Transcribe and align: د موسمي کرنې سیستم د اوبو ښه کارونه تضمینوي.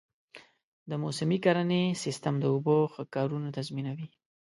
د 0.89 0.91
موسمي 1.03 1.37
کرنې 1.45 1.83
سیستم 2.03 2.33
د 2.39 2.45
اوبو 2.53 2.75
ښه 2.93 3.03
کارونه 3.15 3.47
تضمینوي. 3.57 4.07